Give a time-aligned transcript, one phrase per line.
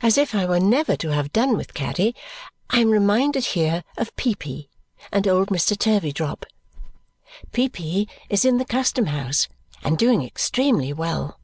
[0.00, 2.14] As if I were never to have done with Caddy,
[2.70, 4.70] I am reminded here of Peepy
[5.12, 5.76] and old Mr.
[5.76, 6.46] Turveydrop.
[7.52, 9.46] Peepy is in the Custom House,
[9.84, 11.38] and doing extremely well.